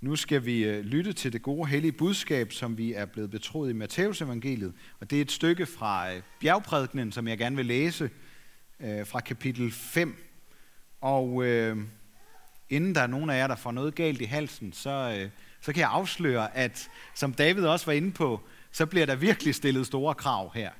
Nu 0.00 0.16
skal 0.16 0.44
vi 0.44 0.64
øh, 0.64 0.84
lytte 0.84 1.12
til 1.12 1.32
det 1.32 1.42
gode 1.42 1.68
hellige 1.68 1.92
budskab, 1.92 2.52
som 2.52 2.78
vi 2.78 2.92
er 2.92 3.04
blevet 3.06 3.30
betroet 3.30 3.70
i 3.70 3.72
Matteus 3.72 4.22
evangeliet. 4.22 4.72
Og 5.00 5.10
det 5.10 5.18
er 5.18 5.22
et 5.22 5.32
stykke 5.32 5.66
fra 5.66 6.12
øh, 6.14 6.22
bjergprædikenen, 6.40 7.12
som 7.12 7.28
jeg 7.28 7.38
gerne 7.38 7.56
vil 7.56 7.66
læse 7.66 8.10
øh, 8.80 9.06
fra 9.06 9.20
kapitel 9.20 9.72
5. 9.72 10.16
Og 11.00 11.44
øh, 11.44 11.76
inden 12.70 12.94
der 12.94 13.00
er 13.00 13.06
nogen 13.06 13.30
af 13.30 13.38
jer, 13.38 13.46
der 13.46 13.56
får 13.56 13.72
noget 13.72 13.94
galt 13.94 14.20
i 14.20 14.24
halsen, 14.24 14.72
så, 14.72 14.90
øh, 14.90 15.30
så 15.60 15.72
kan 15.72 15.80
jeg 15.80 15.90
afsløre, 15.90 16.56
at 16.56 16.90
som 17.14 17.34
David 17.34 17.64
også 17.64 17.86
var 17.86 17.92
inde 17.92 18.12
på, 18.12 18.40
så 18.72 18.86
bliver 18.86 19.06
der 19.06 19.14
virkelig 19.14 19.54
stillet 19.54 19.86
store 19.86 20.14
krav 20.14 20.52
her. 20.54 20.70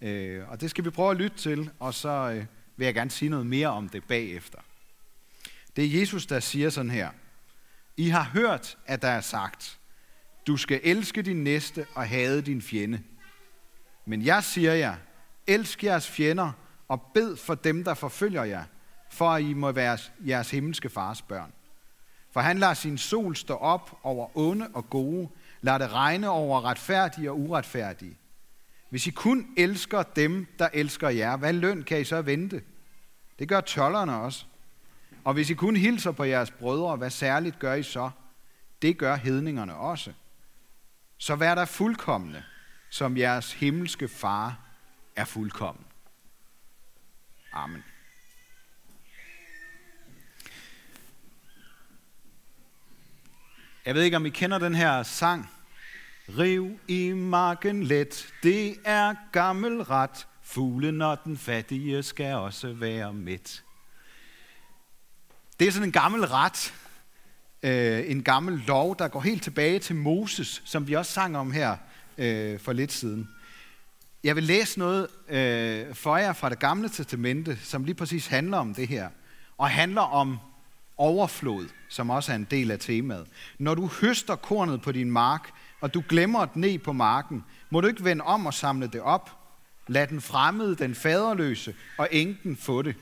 Øh, 0.00 0.50
og 0.50 0.60
det 0.60 0.70
skal 0.70 0.84
vi 0.84 0.90
prøve 0.90 1.10
at 1.10 1.16
lytte 1.16 1.36
til, 1.36 1.70
og 1.78 1.94
så 1.94 2.08
øh, 2.08 2.44
vil 2.76 2.84
jeg 2.84 2.94
gerne 2.94 3.10
sige 3.10 3.28
noget 3.28 3.46
mere 3.46 3.68
om 3.68 3.88
det 3.88 4.04
bagefter. 4.04 4.58
Det 5.76 5.84
er 5.84 6.00
Jesus, 6.00 6.26
der 6.26 6.40
siger 6.40 6.70
sådan 6.70 6.90
her. 6.90 7.10
I 7.96 8.08
har 8.08 8.22
hørt, 8.22 8.78
at 8.86 9.02
der 9.02 9.08
er 9.08 9.20
sagt, 9.20 9.78
du 10.46 10.56
skal 10.56 10.80
elske 10.82 11.22
din 11.22 11.44
næste 11.44 11.86
og 11.94 12.08
hade 12.08 12.42
din 12.42 12.62
fjende. 12.62 13.02
Men 14.06 14.22
jeg 14.22 14.44
siger 14.44 14.72
jer, 14.72 14.94
elsk 15.46 15.84
jeres 15.84 16.08
fjender 16.08 16.52
og 16.88 17.02
bed 17.14 17.36
for 17.36 17.54
dem, 17.54 17.84
der 17.84 17.94
forfølger 17.94 18.44
jer, 18.44 18.64
for 19.10 19.30
at 19.30 19.42
I 19.42 19.52
må 19.52 19.72
være 19.72 19.98
jeres 20.26 20.50
himmelske 20.50 20.88
fars 20.88 21.22
børn. 21.22 21.52
For 22.30 22.40
han 22.40 22.58
lader 22.58 22.74
sin 22.74 22.98
sol 22.98 23.36
stå 23.36 23.54
op 23.54 24.00
over 24.02 24.36
onde 24.36 24.68
og 24.74 24.90
gode, 24.90 25.28
lader 25.60 25.78
det 25.78 25.92
regne 25.92 26.28
over 26.28 26.64
retfærdige 26.64 27.30
og 27.30 27.40
uretfærdige. 27.40 28.16
Hvis 28.90 29.06
I 29.06 29.10
kun 29.10 29.46
elsker 29.56 30.02
dem, 30.02 30.46
der 30.58 30.68
elsker 30.72 31.08
jer, 31.08 31.36
hvad 31.36 31.52
løn 31.52 31.82
kan 31.82 32.00
I 32.00 32.04
så 32.04 32.22
vente? 32.22 32.62
Det 33.38 33.48
gør 33.48 33.60
tollerne 33.60 34.16
også. 34.16 34.46
Og 35.24 35.34
hvis 35.34 35.50
I 35.50 35.54
kun 35.54 35.76
hilser 35.76 36.12
på 36.12 36.24
jeres 36.24 36.50
brødre, 36.50 36.96
hvad 36.96 37.10
særligt 37.10 37.58
gør 37.58 37.74
I 37.74 37.82
så? 37.82 38.10
Det 38.82 38.98
gør 38.98 39.16
hedningerne 39.16 39.74
også. 39.74 40.12
Så 41.18 41.36
vær 41.36 41.54
der 41.54 41.64
fuldkommende, 41.64 42.42
som 42.90 43.16
jeres 43.16 43.52
himmelske 43.52 44.08
far 44.08 44.58
er 45.16 45.24
fuldkommen. 45.24 45.84
Amen. 47.52 47.84
Jeg 53.86 53.94
ved 53.94 54.02
ikke, 54.02 54.16
om 54.16 54.26
I 54.26 54.30
kender 54.30 54.58
den 54.58 54.74
her 54.74 55.02
sang. 55.02 55.50
Riv 56.38 56.80
i 56.88 57.12
marken 57.12 57.82
let, 57.82 58.32
det 58.42 58.76
er 58.84 59.14
gammel 59.32 59.82
ret. 59.82 60.26
Fuglen 60.42 61.02
og 61.02 61.18
den 61.24 61.38
fattige 61.38 62.02
skal 62.02 62.34
også 62.34 62.72
være 62.72 63.14
midt. 63.14 63.64
Det 65.62 65.68
er 65.68 65.72
sådan 65.72 65.88
en 65.88 65.92
gammel 65.92 66.26
ret, 66.26 66.74
øh, 67.62 68.10
en 68.10 68.22
gammel 68.22 68.62
lov, 68.66 68.96
der 68.98 69.08
går 69.08 69.20
helt 69.20 69.42
tilbage 69.42 69.78
til 69.78 69.96
Moses, 69.96 70.62
som 70.64 70.88
vi 70.88 70.94
også 70.94 71.12
sang 71.12 71.36
om 71.36 71.52
her 71.52 71.76
øh, 72.18 72.60
for 72.60 72.72
lidt 72.72 72.92
siden. 72.92 73.28
Jeg 74.24 74.36
vil 74.36 74.44
læse 74.44 74.78
noget 74.78 75.06
øh, 75.28 75.94
for 75.94 76.16
jer 76.16 76.32
fra 76.32 76.48
det 76.48 76.58
gamle 76.58 76.88
testamente, 76.88 77.58
som 77.62 77.84
lige 77.84 77.94
præcis 77.94 78.26
handler 78.26 78.58
om 78.58 78.74
det 78.74 78.88
her, 78.88 79.08
og 79.58 79.70
handler 79.70 80.00
om 80.00 80.38
overflod, 80.96 81.68
som 81.88 82.10
også 82.10 82.32
er 82.32 82.36
en 82.36 82.46
del 82.50 82.70
af 82.70 82.78
temaet. 82.78 83.26
Når 83.58 83.74
du 83.74 83.86
høster 83.86 84.36
kornet 84.36 84.82
på 84.82 84.92
din 84.92 85.10
mark, 85.10 85.50
og 85.80 85.94
du 85.94 86.02
glemmer 86.08 86.44
det 86.44 86.56
ned 86.56 86.78
på 86.78 86.92
marken, 86.92 87.44
må 87.70 87.80
du 87.80 87.86
ikke 87.86 88.04
vende 88.04 88.24
om 88.24 88.46
og 88.46 88.54
samle 88.54 88.86
det 88.86 89.00
op. 89.00 89.30
Lad 89.86 90.06
den 90.06 90.20
fremmede, 90.20 90.76
den 90.76 90.94
faderløse 90.94 91.74
og 91.98 92.08
enken 92.10 92.56
få 92.56 92.82
det, 92.82 92.94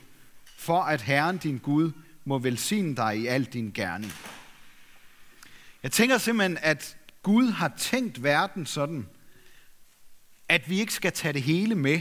for 0.59 0.83
at 0.83 1.01
Herren 1.01 1.39
din 1.39 1.59
Gud 1.59 1.93
må 2.25 2.39
velsigne 2.39 2.97
dig 2.97 3.19
i 3.19 3.27
al 3.27 3.45
din 3.45 3.71
gerning. 3.75 4.13
Jeg 5.83 5.93
tænker 5.93 6.19
simpelthen, 6.19 6.59
at 6.63 6.97
Gud 7.23 7.51
har 7.51 7.73
tænkt 7.79 8.23
verden 8.23 8.67
sådan, 8.67 9.09
at 10.49 10.71
vi 10.71 10.81
ikke 10.81 10.95
skal 10.95 11.13
tage 11.13 11.33
det 11.33 11.43
hele 11.43 11.75
med, 11.75 12.01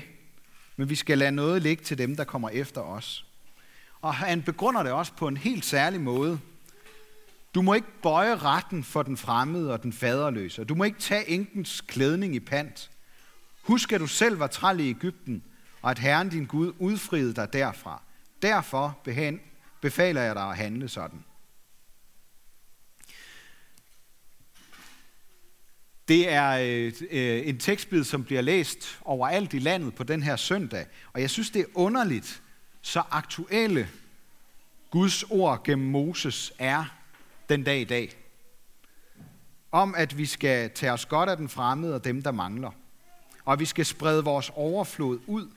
men 0.76 0.89
vi 0.89 0.95
skal 0.95 1.17
lade 1.17 1.32
noget 1.32 1.61
ligge 1.61 1.83
til 1.83 1.98
dem, 1.98 2.16
der 2.16 2.23
kommer 2.23 2.49
efter 2.49 2.82
os. 2.82 3.26
Og 4.02 4.16
han 4.16 4.42
begrunder 4.42 4.83
det 4.83 4.92
også 4.92 5.14
på 5.14 5.27
en 5.27 5.38
helt 5.38 5.66
særlig 5.66 6.02
måde. 6.02 6.39
Du 7.55 7.61
må 7.61 7.73
ikke 7.73 8.02
bøje 8.04 8.36
retten 8.36 8.83
for 8.83 9.04
den 9.04 9.17
fremmede 9.17 9.73
og 9.73 9.83
den 9.83 9.93
faderløse. 9.93 10.64
Du 10.64 10.76
må 10.76 10.83
ikke 10.83 10.99
tage 10.99 11.30
enkens 11.30 11.82
klædning 11.82 12.36
i 12.36 12.39
pant. 12.39 12.92
Husk, 13.61 13.92
at 13.92 13.99
du 13.99 14.08
selv 14.08 14.39
var 14.39 14.48
træl 14.48 14.80
i 14.80 14.89
Ægypten, 14.89 15.43
og 15.82 15.92
at 15.92 15.99
Herren 15.99 16.30
din 16.30 16.45
Gud 16.45 16.73
udfriede 16.80 17.33
dig 17.33 17.54
derfra. 17.54 18.02
Derfor 18.42 18.99
befaler 19.82 20.22
jeg 20.22 20.36
dig 20.36 20.50
at 20.50 20.58
handle 20.58 20.90
sådan. 20.90 21.23
Det 26.08 26.32
er 26.32 26.50
øh, 26.50 26.94
øh, 27.12 27.48
en 27.48 27.58
tekstbid, 27.58 28.04
som 28.04 28.23
bliver 28.23 28.42
læst 28.42 29.00
overalt 29.02 29.54
i 29.54 29.60
landet 29.60 29.95
på 29.95 30.04
den 30.04 30.23
her 30.23 30.36
søndag. 30.36 30.86
Og 31.14 31.22
jeg 31.22 31.30
synes, 31.30 31.50
det 31.50 31.62
er 31.62 31.66
underligt, 31.73 32.42
så 32.82 33.04
aktuelle 33.12 33.90
Guds 34.92 35.23
ord 35.23 35.64
gennem 35.64 35.88
Moses 35.88 36.54
er 36.60 36.86
den 37.50 37.64
dag 37.64 37.82
i 37.82 37.84
dag. 37.84 38.16
Om 39.72 39.96
at 39.96 40.17
vi 40.17 40.26
skal 40.26 40.70
tage 40.70 40.92
os 40.92 41.06
godt 41.06 41.30
af 41.30 41.38
den 41.38 41.50
fremmede 41.50 41.96
og 41.96 42.04
dem, 42.04 42.22
der 42.22 42.32
mangler. 42.32 42.72
Og 43.46 43.54
at 43.54 43.60
vi 43.60 43.66
skal 43.66 43.86
sprede 43.86 44.23
vores 44.23 44.52
overflod 44.56 45.20
ud 45.28 45.48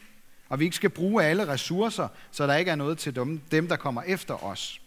og 0.52 0.58
vi 0.58 0.64
ikke 0.64 0.76
skal 0.76 0.90
bruge 0.90 1.24
alle 1.24 1.48
ressourcer, 1.48 2.08
så 2.30 2.46
der 2.46 2.56
ikke 2.56 2.70
er 2.70 2.76
noget 2.76 2.98
til 2.98 3.14
dem, 3.14 3.38
dem 3.38 3.68
der 3.68 3.76
kommer 3.76 4.02
efter 4.02 4.44
os. 4.44 4.80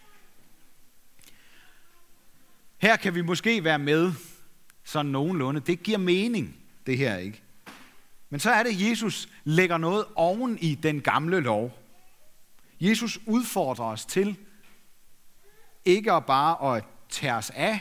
Her 2.77 2.95
kan 2.95 3.15
vi 3.15 3.21
måske 3.21 3.63
være 3.63 3.79
med 3.79 4.13
sådan 4.83 5.11
nogenlunde. 5.11 5.59
Det 5.59 5.83
giver 5.83 5.97
mening, 5.97 6.55
det 6.85 6.97
her 6.97 7.17
ikke. 7.17 7.41
Men 8.29 8.39
så 8.39 8.51
er 8.51 8.63
det, 8.63 8.89
Jesus 8.89 9.29
lægger 9.43 9.77
noget 9.77 10.05
oven 10.15 10.57
i 10.57 10.75
den 10.75 11.01
gamle 11.01 11.39
lov. 11.39 11.79
Jesus 12.81 13.19
udfordrer 13.25 13.85
os 13.85 14.05
til 14.05 14.35
ikke 15.85 16.11
at 16.11 16.25
bare 16.25 16.75
at 16.75 16.83
tage 17.09 17.33
os 17.33 17.49
af, 17.49 17.79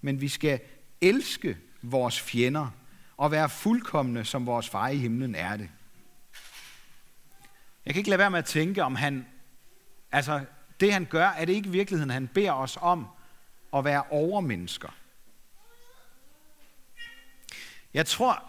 men 0.00 0.20
vi 0.20 0.28
skal 0.28 0.60
elske 1.00 1.58
vores 1.82 2.20
fjender 2.20 2.68
og 3.16 3.30
være 3.30 3.48
fuldkommende, 3.48 4.24
som 4.24 4.46
vores 4.46 4.68
far 4.68 4.88
i 4.88 4.96
himlen 4.96 5.34
er 5.34 5.56
det. 5.56 5.68
Jeg 7.86 7.94
kan 7.94 8.00
ikke 8.00 8.10
lade 8.10 8.18
være 8.18 8.30
med 8.30 8.38
at 8.38 8.44
tænke, 8.44 8.84
om 8.84 8.94
han, 8.94 9.26
altså 10.12 10.44
det 10.80 10.92
han 10.92 11.04
gør, 11.04 11.26
er 11.26 11.44
det 11.44 11.52
ikke 11.52 11.68
i 11.68 11.72
virkeligheden, 11.72 12.10
han 12.10 12.28
beder 12.28 12.52
os 12.52 12.78
om 12.80 13.06
at 13.76 13.84
være 13.84 14.02
overmennesker. 14.10 14.88
Jeg 17.94 18.06
tror, 18.06 18.44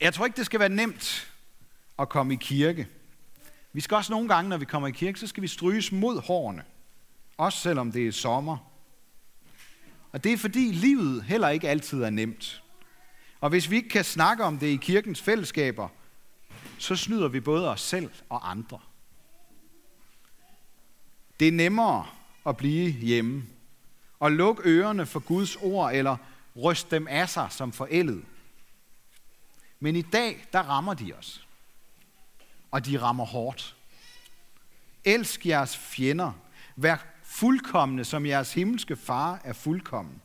jeg 0.00 0.14
tror 0.14 0.24
ikke, 0.24 0.36
det 0.36 0.46
skal 0.46 0.60
være 0.60 0.68
nemt 0.68 1.32
at 1.98 2.08
komme 2.08 2.34
i 2.34 2.36
kirke. 2.40 2.88
Vi 3.72 3.80
skal 3.80 3.94
også 3.94 4.12
nogle 4.12 4.28
gange, 4.28 4.48
når 4.48 4.56
vi 4.56 4.64
kommer 4.64 4.88
i 4.88 4.92
kirke, 4.92 5.20
så 5.20 5.26
skal 5.26 5.42
vi 5.42 5.48
stryges 5.48 5.92
mod 5.92 6.22
hårene. 6.22 6.64
Også 7.36 7.58
selvom 7.58 7.92
det 7.92 8.08
er 8.08 8.12
sommer. 8.12 8.72
Og 10.12 10.24
det 10.24 10.32
er 10.32 10.36
fordi 10.36 10.72
livet 10.72 11.24
heller 11.24 11.48
ikke 11.48 11.68
altid 11.68 12.02
er 12.02 12.10
nemt. 12.10 12.62
Og 13.40 13.50
hvis 13.50 13.70
vi 13.70 13.76
ikke 13.76 13.88
kan 13.88 14.04
snakke 14.04 14.44
om 14.44 14.58
det 14.58 14.66
i 14.66 14.76
kirkens 14.76 15.22
fællesskaber, 15.22 15.88
så 16.78 16.96
snyder 16.96 17.28
vi 17.28 17.40
både 17.40 17.70
os 17.70 17.80
selv 17.80 18.10
og 18.28 18.50
andre. 18.50 18.78
Det 21.40 21.48
er 21.48 21.52
nemmere 21.52 22.06
at 22.46 22.56
blive 22.56 22.90
hjemme 22.90 23.44
og 24.20 24.32
lukke 24.32 24.62
ørerne 24.64 25.06
for 25.06 25.20
Guds 25.20 25.56
ord 25.56 25.92
eller 25.92 26.16
ryste 26.56 26.96
dem 26.96 27.06
af 27.08 27.28
sig 27.28 27.46
som 27.50 27.72
forældet. 27.72 28.24
Men 29.80 29.96
i 29.96 30.02
dag, 30.02 30.46
der 30.52 30.60
rammer 30.60 30.94
de 30.94 31.12
os. 31.12 31.46
Og 32.70 32.86
de 32.86 33.00
rammer 33.00 33.24
hårdt. 33.24 33.76
Elsk 35.04 35.46
jeres 35.46 35.76
fjender. 35.76 36.32
Vær 36.76 36.96
fuldkommende, 37.22 38.04
som 38.04 38.26
jeres 38.26 38.54
himmelske 38.54 38.96
far 38.96 39.40
er 39.44 39.52
fuldkommen. 39.52 40.22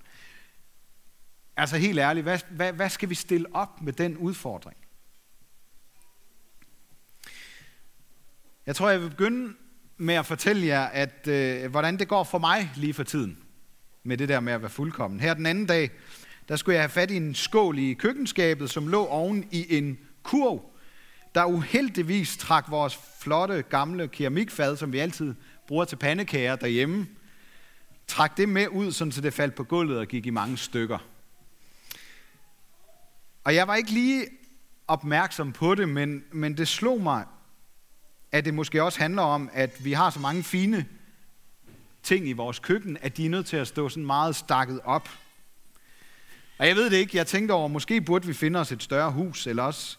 Altså 1.57 1.78
helt 1.78 2.00
ærligt, 2.00 2.24
hvad, 2.24 2.39
hvad, 2.50 2.74
hvad 2.74 2.89
skal 2.89 3.10
vi 3.10 3.16
stille 3.16 3.56
op 3.56 3.81
med 3.81 3.94
den 3.94 4.18
udfordring? 4.18 4.78
Jeg 8.65 8.75
tror, 8.75 8.89
jeg 8.89 9.01
vil 9.01 9.10
begynde 9.10 9.54
med 9.98 10.15
at 10.15 10.25
fortælle 10.25 10.65
jer, 10.65 10.83
at 10.83 11.27
øh, 11.27 11.71
hvordan 11.71 12.00
det 12.00 12.07
går 12.07 12.24
for 12.24 12.38
mig 12.38 12.71
lige 12.75 12.94
for 12.94 13.04
tiden 13.04 13.38
med 14.04 14.18
det 14.18 14.30
der 14.30 14.39
med 14.39 14.54
at 14.54 14.62
være 14.62 14.69
fuldkommen. 14.69 15.19
Her 15.19 15.33
den 15.33 15.45
anden 15.45 15.65
dag, 15.65 15.92
der 16.48 16.56
skulle 16.56 16.74
jeg 16.74 16.81
have 16.81 16.89
fat 16.89 17.12
i 17.12 17.15
en 17.15 17.36
skål 17.36 17.80
i 17.80 17.94
køkkenskabet, 17.94 18.69
som 18.69 18.88
lå 18.88 19.06
oven 19.06 19.48
i 19.51 19.77
en 19.77 19.98
kurv, 20.24 20.65
der 21.36 21.45
uheldigvis 21.45 22.38
trak 22.38 22.71
vores 22.71 23.00
flotte 23.19 23.62
gamle 23.62 24.07
keramikfad, 24.07 24.77
som 24.77 24.94
vi 24.94 25.00
altid 25.00 25.36
bruger 25.68 25.86
til 25.86 25.95
pandekager 25.95 26.56
derhjemme, 26.56 27.07
trak 28.07 28.38
det 28.38 28.50
med 28.50 28.68
ud, 28.68 28.92
sådan 28.92 29.12
så 29.12 29.21
det 29.21 29.33
faldt 29.33 29.56
på 29.56 29.63
gulvet 29.63 29.98
og 29.98 30.07
gik 30.07 30.25
i 30.25 30.30
mange 30.30 30.57
stykker. 30.57 30.98
Og 33.44 33.56
jeg 33.56 33.68
var 33.68 33.75
ikke 33.75 33.92
lige 33.92 34.25
opmærksom 34.88 35.51
på 35.51 35.75
det, 35.75 35.89
men, 35.89 36.24
men 36.31 36.57
det 36.57 36.68
slog 36.68 37.01
mig, 37.01 37.25
at 38.33 38.45
det 38.45 38.53
måske 38.53 38.83
også 38.83 39.00
handler 39.00 39.21
om, 39.21 39.50
at 39.53 39.85
vi 39.85 39.94
har 39.94 40.09
så 40.09 40.19
mange 40.19 40.44
fine 40.44 40.85
ting 42.03 42.27
i 42.27 42.33
vores 42.33 42.59
køkken, 42.59 42.97
at 43.01 43.18
de 43.18 43.25
er 43.25 43.30
nødt 43.30 43.45
til 43.45 43.57
at 43.57 43.68
stå 43.68 43.89
sådan 43.89 44.06
meget 44.06 44.35
stakket 44.35 44.80
op. 44.83 45.09
Og 46.57 46.68
jeg 46.68 46.75
ved 46.75 46.89
det 46.89 46.97
ikke, 46.97 47.18
jeg 47.18 47.27
tænkte 47.27 47.51
over, 47.51 47.68
måske 47.68 48.01
burde 48.01 48.27
vi 48.27 48.33
finde 48.33 48.59
os 48.59 48.71
et 48.71 48.83
større 48.83 49.12
hus, 49.12 49.47
eller 49.47 49.63
også 49.63 49.97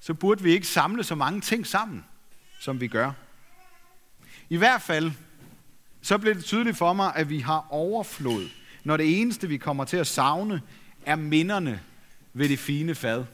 så 0.00 0.14
burde 0.14 0.42
vi 0.42 0.52
ikke 0.52 0.66
samle 0.66 1.04
så 1.04 1.14
mange 1.14 1.40
ting 1.40 1.66
sammen, 1.66 2.04
som 2.60 2.80
vi 2.80 2.88
gør. 2.88 3.12
I 4.48 4.56
hvert 4.56 4.82
fald, 4.82 5.12
så 6.02 6.18
blev 6.18 6.34
det 6.34 6.44
tydeligt 6.44 6.76
for 6.76 6.92
mig, 6.92 7.12
at 7.16 7.30
vi 7.30 7.38
har 7.38 7.66
overflod, 7.70 8.48
når 8.84 8.96
det 8.96 9.20
eneste, 9.20 9.48
vi 9.48 9.56
kommer 9.56 9.84
til 9.84 9.96
at 9.96 10.06
savne, 10.06 10.62
er 11.06 11.16
minderne 11.16 11.80
ved 12.32 12.48
det 12.48 12.58
fine 12.58 12.94
fad. 12.94 13.24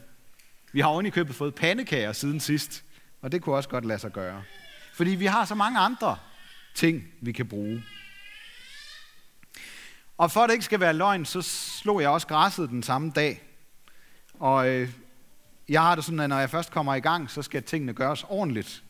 Vi 0.71 0.79
har 0.79 0.87
oven 0.87 1.11
købet 1.11 1.35
fået 1.35 1.55
pandekager 1.55 2.13
siden 2.13 2.39
sidst, 2.39 2.83
og 3.21 3.31
det 3.31 3.41
kunne 3.41 3.55
også 3.55 3.69
godt 3.69 3.85
lade 3.85 3.99
sig 3.99 4.11
gøre. 4.11 4.43
Fordi 4.93 5.09
vi 5.09 5.25
har 5.25 5.45
så 5.45 5.55
mange 5.55 5.79
andre 5.79 6.17
ting, 6.73 7.03
vi 7.21 7.31
kan 7.31 7.47
bruge. 7.47 7.83
Og 10.17 10.31
for 10.31 10.41
at 10.41 10.49
det 10.49 10.53
ikke 10.53 10.65
skal 10.65 10.79
være 10.79 10.93
løgn, 10.93 11.25
så 11.25 11.41
slog 11.41 12.01
jeg 12.01 12.09
også 12.09 12.27
græsset 12.27 12.69
den 12.69 12.83
samme 12.83 13.11
dag. 13.15 13.41
Og 14.39 14.69
øh, 14.69 14.89
jeg 15.69 15.81
har 15.81 15.95
det 15.95 16.03
sådan, 16.03 16.19
at 16.19 16.29
når 16.29 16.39
jeg 16.39 16.49
først 16.49 16.71
kommer 16.71 16.95
i 16.95 16.99
gang, 16.99 17.31
så 17.31 17.41
skal 17.41 17.63
tingene 17.63 17.93
gøres 17.93 18.25
ordentligt. 18.29 18.83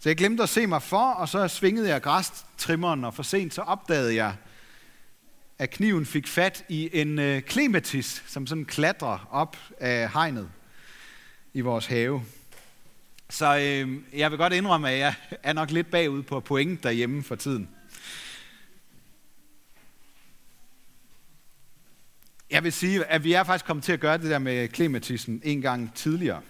Så 0.00 0.08
jeg 0.08 0.16
glemte 0.16 0.42
at 0.42 0.48
se 0.48 0.66
mig 0.66 0.82
for, 0.82 1.12
og 1.12 1.28
så 1.28 1.48
svingede 1.48 1.88
jeg 1.88 2.02
græstrimmeren, 2.02 3.04
og 3.04 3.14
for 3.14 3.22
sent 3.22 3.54
så 3.54 3.62
opdagede 3.62 4.14
jeg, 4.14 4.36
at 5.58 5.70
kniven 5.70 6.06
fik 6.06 6.26
fat 6.26 6.64
i 6.68 6.90
en 7.00 7.18
øh, 7.18 7.42
klematis, 7.42 8.22
som 8.26 8.46
sådan 8.46 8.64
klatrer 8.64 9.28
op 9.30 9.56
af 9.80 10.10
hegnet 10.12 10.50
i 11.54 11.60
vores 11.60 11.86
have. 11.86 12.22
Så 13.30 13.56
øh, 13.56 14.18
jeg 14.18 14.30
vil 14.30 14.38
godt 14.38 14.52
indrømme, 14.52 14.90
at 14.90 14.98
jeg 14.98 15.14
er 15.42 15.52
nok 15.52 15.70
lidt 15.70 15.90
bagud 15.90 16.22
på 16.22 16.40
point 16.40 16.82
derhjemme 16.82 17.22
for 17.22 17.34
tiden. 17.34 17.68
Jeg 22.50 22.64
vil 22.64 22.72
sige, 22.72 23.04
at 23.04 23.24
vi 23.24 23.32
er 23.32 23.44
faktisk 23.44 23.64
kommet 23.64 23.84
til 23.84 23.92
at 23.92 24.00
gøre 24.00 24.18
det 24.18 24.30
der 24.30 24.38
med 24.38 24.68
klimatisen 24.68 25.40
en 25.44 25.60
gang 25.60 25.94
tidligere. 25.94 26.42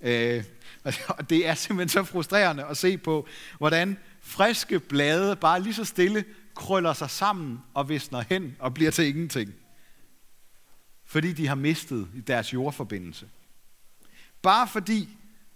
Øh, 0.00 0.44
og 1.08 1.30
det 1.30 1.48
er 1.48 1.54
simpelthen 1.54 1.88
så 1.88 2.12
frustrerende 2.12 2.64
at 2.64 2.76
se 2.76 2.98
på, 2.98 3.26
hvordan 3.58 3.98
friske 4.20 4.80
blade 4.80 5.36
bare 5.36 5.62
lige 5.62 5.74
så 5.74 5.84
stille 5.84 6.24
krøller 6.54 6.92
sig 6.92 7.10
sammen 7.10 7.60
og 7.74 7.88
visner 7.88 8.24
hen 8.28 8.56
og 8.58 8.74
bliver 8.74 8.90
til 8.90 9.06
ingenting. 9.06 9.54
Fordi 11.04 11.32
de 11.32 11.46
har 11.46 11.54
mistet 11.54 12.08
deres 12.26 12.52
jordforbindelse. 12.52 13.28
Bare 14.42 14.68
fordi 14.68 15.08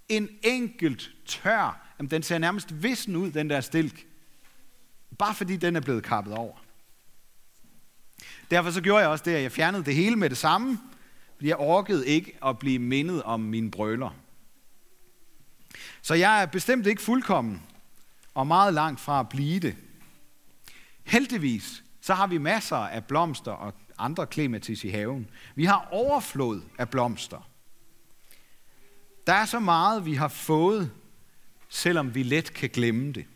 en 0.09 0.29
enkelt 0.43 1.11
tør, 1.27 1.95
jamen 1.99 2.11
den 2.11 2.23
ser 2.23 2.39
nærmest 2.39 2.83
vissen 2.83 3.17
ud, 3.17 3.31
den 3.31 3.51
der 3.51 3.61
stilk. 3.61 4.07
Bare 5.19 5.35
fordi 5.35 5.57
den 5.57 5.77
er 5.77 5.81
blevet 5.81 6.05
kappet 6.05 6.35
over. 6.35 6.57
Derfor 8.51 8.71
så 8.71 8.81
gjorde 8.81 9.01
jeg 9.01 9.11
også 9.11 9.25
det, 9.25 9.35
at 9.35 9.43
jeg 9.43 9.53
fjernede 9.53 9.85
det 9.85 9.95
hele 9.95 10.17
med 10.17 10.31
det 10.31 10.39
samme, 10.39 10.79
fordi 11.37 11.49
jeg 11.49 11.57
orkede 11.57 12.07
ikke 12.07 12.39
at 12.47 12.59
blive 12.59 12.79
mindet 12.79 13.23
om 13.23 13.41
mine 13.41 13.71
brøler. 13.71 14.11
Så 16.03 16.15
jeg 16.15 16.43
er 16.43 16.47
bestemt 16.47 16.87
ikke 16.87 17.03
fuldkommen, 17.03 17.63
og 18.35 18.47
meget 18.47 18.75
langt 18.75 19.01
fra 19.01 19.21
at 19.21 19.29
blive 19.29 19.61
det. 19.61 19.77
Heldigvis, 21.05 21.85
så 22.01 22.15
har 22.15 22.27
vi 22.27 22.39
masser 22.39 22.77
af 22.77 23.05
blomster 23.05 23.53
og 23.53 23.75
andre 23.99 24.27
klematis 24.27 24.85
i 24.85 24.89
haven. 24.89 25.31
Vi 25.55 25.65
har 25.65 25.89
overflod 25.91 26.63
af 26.79 26.89
blomster. 26.89 27.48
Der 29.29 29.35
er 29.35 29.45
så 29.45 29.61
meget, 29.61 30.05
vi 30.05 30.15
har 30.15 30.29
fået, 30.29 30.91
selvom 31.69 32.15
vi 32.15 32.23
let 32.23 32.55
kan 32.55 32.71
glemme 32.71 33.13
det. 33.13 33.27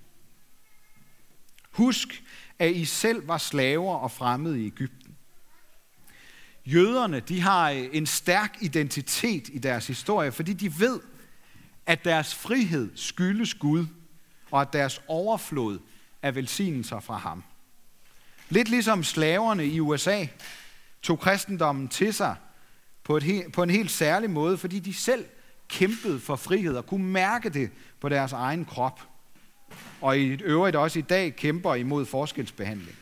Husk, 1.70 2.22
at 2.58 2.70
I 2.70 2.84
selv 2.84 3.28
var 3.28 3.38
slaver 3.38 3.94
og 3.94 4.10
fremmede 4.10 4.62
i 4.62 4.66
Ægypten. 4.66 5.16
Jøderne 6.66 7.20
de 7.20 7.40
har 7.40 7.70
øh, 7.70 7.88
en 7.92 8.06
stærk 8.06 8.56
identitet 8.60 9.48
i 9.48 9.58
deres 9.58 9.86
historie, 9.86 10.32
fordi 10.32 10.52
de 10.52 10.78
ved, 10.78 11.00
at 11.86 12.04
deres 12.04 12.34
frihed 12.34 12.90
skyldes 12.94 13.54
Gud, 13.54 13.86
og 14.50 14.60
at 14.60 14.72
deres 14.72 15.02
overflod 15.08 15.78
er 16.22 16.30
velsignelser 16.30 17.00
fra 17.00 17.16
ham. 17.16 17.44
Lidt 18.48 18.68
ligesom 18.68 19.04
slaverne 19.04 19.66
i 19.66 19.80
USA 19.80 20.26
tog 21.02 21.20
kristendommen 21.20 21.88
til 21.88 22.14
sig 22.14 22.36
på, 23.04 23.16
et, 23.16 23.52
på 23.52 23.62
en 23.62 23.70
helt 23.70 23.90
særlig 23.90 24.30
måde, 24.30 24.58
fordi 24.58 24.78
de 24.78 24.94
selv 24.94 25.24
kæmpede 25.72 26.20
for 26.20 26.36
frihed 26.36 26.76
og 26.76 26.86
kunne 26.86 27.06
mærke 27.06 27.50
det 27.50 27.70
på 28.00 28.08
deres 28.08 28.32
egen 28.32 28.64
krop. 28.64 29.00
Og 30.00 30.18
i 30.18 30.42
øvrigt 30.42 30.76
også 30.76 30.98
i 30.98 31.02
dag 31.02 31.36
kæmper 31.36 31.74
imod 31.74 32.06
forskelsbehandling. 32.06 32.96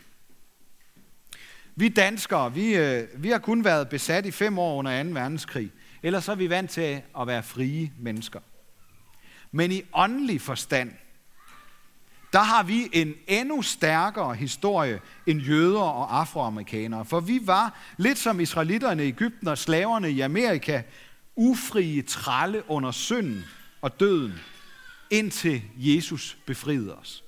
Vi 1.76 1.88
danskere, 1.88 2.54
vi, 2.54 2.76
øh, 2.76 3.08
vi 3.16 3.28
har 3.30 3.38
kun 3.38 3.64
været 3.64 3.88
besat 3.88 4.26
i 4.26 4.30
fem 4.30 4.58
år 4.58 4.76
under 4.76 5.02
2. 5.02 5.08
verdenskrig. 5.08 5.70
Ellers 6.02 6.28
er 6.28 6.34
vi 6.34 6.50
vant 6.50 6.70
til 6.70 7.02
at 7.20 7.26
være 7.26 7.42
frie 7.42 7.92
mennesker. 7.98 8.40
Men 9.52 9.72
i 9.72 9.82
åndelig 9.92 10.40
forstand, 10.40 10.92
der 12.32 12.40
har 12.40 12.62
vi 12.62 12.88
en 12.92 13.14
endnu 13.26 13.62
stærkere 13.62 14.34
historie 14.34 15.00
end 15.26 15.40
jøder 15.40 15.80
og 15.80 16.20
afroamerikanere. 16.20 17.04
For 17.04 17.20
vi 17.20 17.40
var, 17.42 17.78
lidt 17.96 18.18
som 18.18 18.40
israelitterne 18.40 19.04
i 19.04 19.08
Ægypten 19.08 19.48
og 19.48 19.58
slaverne 19.58 20.10
i 20.10 20.20
Amerika, 20.20 20.82
ufrie 21.40 22.02
tralle 22.02 22.70
under 22.70 22.90
synden 22.90 23.44
og 23.82 24.00
døden, 24.00 24.40
indtil 25.10 25.62
Jesus 25.76 26.38
befriede 26.46 26.96
os. 26.96 27.24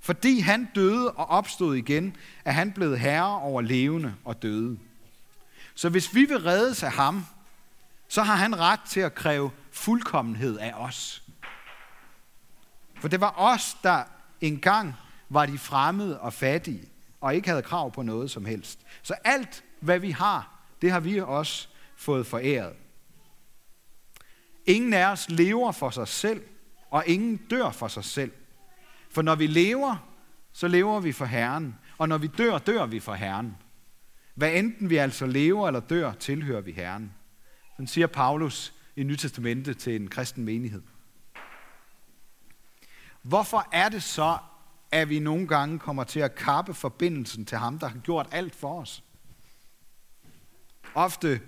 Fordi 0.00 0.40
han 0.40 0.68
døde 0.74 1.10
og 1.10 1.26
opstod 1.26 1.76
igen, 1.76 2.16
er 2.44 2.52
han 2.52 2.72
blevet 2.72 3.00
herre 3.00 3.40
over 3.40 3.60
levende 3.60 4.14
og 4.24 4.42
døde. 4.42 4.78
Så 5.74 5.88
hvis 5.88 6.14
vi 6.14 6.24
vil 6.24 6.38
reddes 6.38 6.82
af 6.82 6.92
ham, 6.92 7.26
så 8.08 8.22
har 8.22 8.36
han 8.36 8.58
ret 8.58 8.80
til 8.80 9.00
at 9.00 9.14
kræve 9.14 9.50
fuldkommenhed 9.72 10.58
af 10.58 10.72
os. 10.72 11.22
For 13.00 13.08
det 13.08 13.20
var 13.20 13.34
os, 13.36 13.76
der 13.82 14.04
engang 14.40 14.94
var 15.28 15.46
de 15.46 15.58
fremmede 15.58 16.20
og 16.20 16.32
fattige, 16.32 16.88
og 17.20 17.34
ikke 17.34 17.48
havde 17.48 17.62
krav 17.62 17.92
på 17.92 18.02
noget 18.02 18.30
som 18.30 18.44
helst. 18.44 18.78
Så 19.02 19.14
alt, 19.24 19.64
hvad 19.80 19.98
vi 19.98 20.10
har, 20.10 20.58
det 20.82 20.92
har 20.92 21.00
vi 21.00 21.20
også 21.20 21.68
fået 22.02 22.26
foræret. 22.26 22.76
Ingen 24.66 24.94
af 24.94 25.06
os 25.06 25.28
lever 25.28 25.72
for 25.72 25.90
sig 25.90 26.08
selv, 26.08 26.42
og 26.90 27.04
ingen 27.06 27.36
dør 27.36 27.70
for 27.70 27.88
sig 27.88 28.04
selv. 28.04 28.32
For 29.10 29.22
når 29.22 29.34
vi 29.34 29.46
lever, 29.46 30.08
så 30.52 30.68
lever 30.68 31.00
vi 31.00 31.12
for 31.12 31.24
Herren, 31.24 31.74
og 31.98 32.08
når 32.08 32.18
vi 32.18 32.26
dør, 32.26 32.58
dør 32.58 32.86
vi 32.86 33.00
for 33.00 33.14
Herren. 33.14 33.56
Hvad 34.34 34.52
enten 34.52 34.90
vi 34.90 34.96
altså 34.96 35.26
lever 35.26 35.66
eller 35.66 35.80
dør, 35.80 36.12
tilhører 36.12 36.60
vi 36.60 36.72
Herren. 36.72 37.12
Sådan 37.72 37.86
siger 37.86 38.06
Paulus 38.06 38.74
i 38.96 39.02
Nytestamentet 39.02 39.78
til 39.78 39.96
en 39.96 40.08
kristen 40.08 40.44
menighed. 40.44 40.82
Hvorfor 43.22 43.68
er 43.72 43.88
det 43.88 44.02
så, 44.02 44.38
at 44.90 45.08
vi 45.08 45.18
nogle 45.18 45.46
gange 45.46 45.78
kommer 45.78 46.04
til 46.04 46.20
at 46.20 46.34
kappe 46.34 46.74
forbindelsen 46.74 47.46
til 47.46 47.58
ham, 47.58 47.78
der 47.78 47.88
har 47.88 47.98
gjort 47.98 48.28
alt 48.32 48.54
for 48.54 48.80
os? 48.80 49.04
Ofte 50.94 51.40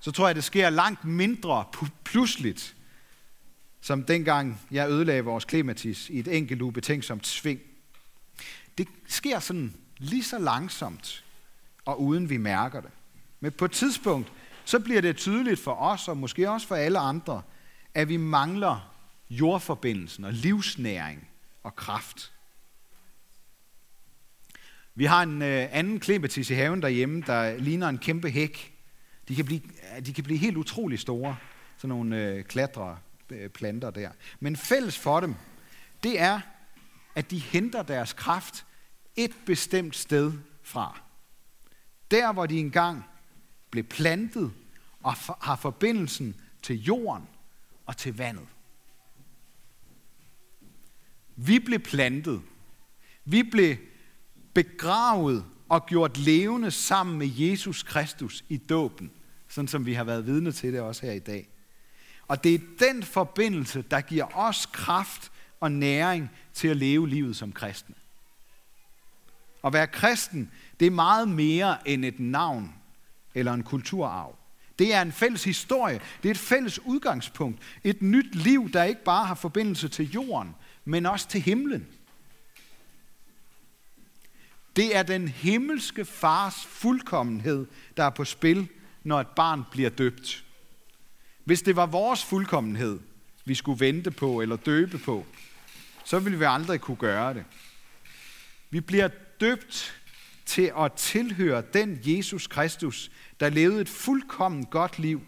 så 0.00 0.12
tror 0.12 0.26
jeg, 0.26 0.34
det 0.34 0.44
sker 0.44 0.70
langt 0.70 1.04
mindre 1.04 1.64
pludseligt, 2.04 2.76
som 3.80 4.04
dengang 4.04 4.60
jeg 4.70 4.90
ødelagde 4.90 5.24
vores 5.24 5.44
klematis 5.44 6.10
i 6.10 6.18
et 6.18 6.36
enkelt 6.36 6.62
ubetænksomt 6.62 7.26
sving. 7.26 7.60
Det 8.78 8.88
sker 9.06 9.38
sådan 9.38 9.74
lige 9.98 10.24
så 10.24 10.38
langsomt, 10.38 11.24
og 11.84 12.02
uden 12.02 12.30
vi 12.30 12.36
mærker 12.36 12.80
det. 12.80 12.90
Men 13.40 13.52
på 13.52 13.64
et 13.64 13.72
tidspunkt, 13.72 14.32
så 14.64 14.80
bliver 14.80 15.00
det 15.00 15.16
tydeligt 15.16 15.60
for 15.60 15.74
os, 15.74 16.08
og 16.08 16.16
måske 16.16 16.50
også 16.50 16.66
for 16.66 16.74
alle 16.74 16.98
andre, 16.98 17.42
at 17.94 18.08
vi 18.08 18.16
mangler 18.16 18.94
jordforbindelsen 19.30 20.24
og 20.24 20.32
livsnæring 20.32 21.28
og 21.62 21.76
kraft. 21.76 22.32
Vi 24.94 25.04
har 25.04 25.22
en 25.22 25.42
øh, 25.42 25.68
anden 25.70 26.00
klematis 26.00 26.50
i 26.50 26.54
haven 26.54 26.82
derhjemme, 26.82 27.22
der 27.26 27.58
ligner 27.58 27.88
en 27.88 27.98
kæmpe 27.98 28.30
hæk. 28.30 28.79
De 29.30 29.36
kan 29.36 29.44
blive, 29.44 29.60
de 30.06 30.12
kan 30.12 30.24
blive 30.24 30.38
helt 30.38 30.56
utrolig 30.56 30.98
store, 30.98 31.36
sådan 31.76 31.88
nogle 31.88 32.26
øh, 32.26 32.44
klatre 32.44 32.98
øh, 33.30 33.48
planter 33.48 33.90
der. 33.90 34.10
Men 34.40 34.56
fælles 34.56 34.98
for 34.98 35.20
dem, 35.20 35.34
det 36.02 36.20
er, 36.20 36.40
at 37.14 37.30
de 37.30 37.38
henter 37.38 37.82
deres 37.82 38.12
kraft 38.12 38.66
et 39.16 39.30
bestemt 39.46 39.96
sted 39.96 40.32
fra. 40.62 41.00
Der, 42.10 42.32
hvor 42.32 42.46
de 42.46 42.58
engang 42.58 43.04
blev 43.70 43.84
plantet 43.84 44.52
og 45.02 45.12
har 45.40 45.56
forbindelsen 45.56 46.40
til 46.62 46.82
jorden 46.82 47.28
og 47.86 47.96
til 47.96 48.16
vandet. 48.16 48.46
Vi 51.36 51.58
blev 51.58 51.78
plantet. 51.78 52.42
Vi 53.24 53.42
blev 53.42 53.76
begravet 54.54 55.44
og 55.68 55.86
gjort 55.86 56.18
levende 56.18 56.70
sammen 56.70 57.18
med 57.18 57.30
Jesus 57.36 57.82
Kristus 57.82 58.44
i 58.48 58.56
dåben 58.56 59.10
sådan 59.50 59.68
som 59.68 59.86
vi 59.86 59.94
har 59.94 60.04
været 60.04 60.26
vidne 60.26 60.52
til 60.52 60.72
det 60.72 60.80
også 60.80 61.06
her 61.06 61.12
i 61.12 61.18
dag. 61.18 61.48
Og 62.28 62.44
det 62.44 62.54
er 62.54 62.58
den 62.78 63.02
forbindelse, 63.02 63.84
der 63.90 64.00
giver 64.00 64.36
os 64.36 64.66
kraft 64.66 65.32
og 65.60 65.72
næring 65.72 66.30
til 66.54 66.68
at 66.68 66.76
leve 66.76 67.08
livet 67.08 67.36
som 67.36 67.52
kristne. 67.52 67.94
At 69.64 69.72
være 69.72 69.86
kristen, 69.86 70.50
det 70.80 70.86
er 70.86 70.90
meget 70.90 71.28
mere 71.28 71.88
end 71.88 72.04
et 72.04 72.20
navn 72.20 72.74
eller 73.34 73.52
en 73.52 73.62
kulturarv. 73.62 74.36
Det 74.78 74.94
er 74.94 75.02
en 75.02 75.12
fælles 75.12 75.44
historie. 75.44 76.00
Det 76.22 76.28
er 76.28 76.30
et 76.30 76.38
fælles 76.38 76.78
udgangspunkt. 76.78 77.62
Et 77.84 78.02
nyt 78.02 78.34
liv, 78.34 78.70
der 78.72 78.84
ikke 78.84 79.04
bare 79.04 79.26
har 79.26 79.34
forbindelse 79.34 79.88
til 79.88 80.10
jorden, 80.10 80.54
men 80.84 81.06
også 81.06 81.28
til 81.28 81.40
himlen. 81.40 81.86
Det 84.76 84.96
er 84.96 85.02
den 85.02 85.28
himmelske 85.28 86.04
fars 86.04 86.64
fuldkommenhed, 86.64 87.66
der 87.96 88.04
er 88.04 88.10
på 88.10 88.24
spil, 88.24 88.68
når 89.02 89.20
et 89.20 89.28
barn 89.28 89.64
bliver 89.70 89.90
døbt. 89.90 90.44
Hvis 91.44 91.62
det 91.62 91.76
var 91.76 91.86
vores 91.86 92.24
fuldkommenhed, 92.24 93.00
vi 93.44 93.54
skulle 93.54 93.80
vente 93.80 94.10
på 94.10 94.40
eller 94.40 94.56
døbe 94.56 94.98
på, 94.98 95.26
så 96.04 96.18
ville 96.18 96.38
vi 96.38 96.44
aldrig 96.44 96.80
kunne 96.80 96.96
gøre 96.96 97.34
det. 97.34 97.44
Vi 98.70 98.80
bliver 98.80 99.08
døbt 99.40 100.00
til 100.46 100.72
at 100.78 100.92
tilhøre 100.92 101.62
den 101.72 102.00
Jesus 102.04 102.46
Kristus, 102.46 103.10
der 103.40 103.48
levede 103.48 103.80
et 103.80 103.88
fuldkommen 103.88 104.64
godt 104.64 104.98
liv 104.98 105.22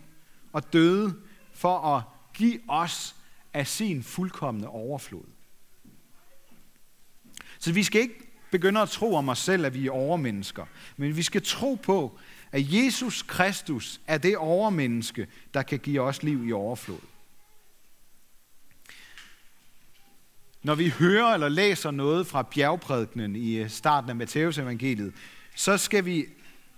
og 0.53 0.73
døde 0.73 1.17
for 1.53 1.97
at 1.97 2.03
give 2.35 2.61
os 2.69 3.15
af 3.55 3.67
sin 3.67 4.03
fuldkommende 4.03 4.69
overflod. 4.69 5.25
Så 7.59 7.73
vi 7.73 7.83
skal 7.83 8.01
ikke 8.01 8.33
begynde 8.51 8.81
at 8.81 8.89
tro 8.89 9.15
om 9.15 9.29
os 9.29 9.39
selv, 9.39 9.67
at 9.67 9.75
vi 9.75 9.87
er 9.87 9.91
overmennesker, 9.91 10.67
men 10.97 11.17
vi 11.17 11.23
skal 11.23 11.43
tro 11.43 11.75
på, 11.75 12.19
at 12.53 12.73
Jesus 12.73 13.23
Kristus 13.23 14.01
er 14.07 14.19
det 14.19 14.37
overmenneske, 14.37 15.27
der 15.55 15.63
kan 15.63 15.79
give 15.79 16.01
os 16.01 16.23
liv 16.23 16.49
i 16.49 16.53
overflod. 16.53 16.99
Når 20.63 20.75
vi 20.75 20.89
hører 20.89 21.35
eller 21.35 21.49
læser 21.49 21.91
noget 21.91 22.27
fra 22.27 22.43
bjergprædikenen 22.43 23.37
i 23.37 23.69
starten 23.69 24.11
af 24.11 24.17
Matteus 24.17 24.59
evangeliet, 24.59 25.13
så 25.55 25.77
skal, 25.77 26.05
vi, 26.05 26.27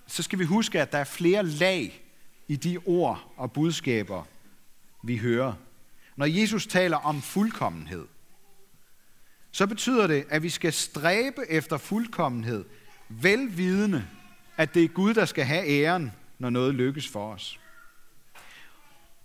så 0.07 0.23
skal 0.23 0.39
vi 0.39 0.45
huske, 0.45 0.81
at 0.81 0.93
der 0.93 0.99
er 0.99 1.05
flere 1.05 1.43
lag 1.43 2.03
i 2.49 2.57
de 2.57 2.79
ord 2.87 3.33
og 3.37 3.53
budskaber, 3.53 4.25
vi 5.03 5.17
hører. 5.17 5.53
Når 6.17 6.27
Jesus 6.27 6.67
taler 6.67 6.97
om 6.97 7.23
fuldkommenhed, 7.23 8.07
så 9.51 9.67
betyder 9.67 10.07
det, 10.07 10.25
at 10.29 10.43
vi 10.43 10.51
skal 10.51 10.73
stræbe 10.73 11.51
efter 11.51 11.79
fuldkommenhed, 11.79 12.65
velvidende, 13.09 14.07
at 14.57 14.75
det 14.75 14.85
er 14.85 14.89
Gud, 14.89 15.15
der 15.15 15.25
skal 15.25 15.45
have 15.45 15.67
æren, 15.67 16.13
når 16.39 16.51
noget 16.51 16.75
lykkes 16.75 17.09
for 17.09 17.33
os. 17.33 17.61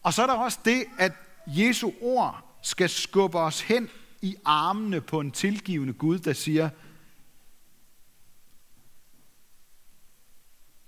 Og 0.03 0.13
så 0.13 0.21
er 0.21 0.27
der 0.27 0.33
også 0.33 0.59
det, 0.65 0.85
at 0.97 1.11
Jesu 1.47 1.91
ord 2.01 2.43
skal 2.61 2.89
skubbe 2.89 3.39
os 3.39 3.61
hen 3.61 3.89
i 4.21 4.35
armene 4.45 5.01
på 5.01 5.19
en 5.19 5.31
tilgivende 5.31 5.93
Gud, 5.93 6.19
der 6.19 6.33
siger, 6.33 6.69